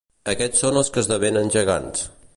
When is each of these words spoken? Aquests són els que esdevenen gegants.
Aquests 0.31 0.63
són 0.65 0.79
els 0.81 0.89
que 0.95 1.03
esdevenen 1.05 1.55
gegants. 1.57 2.09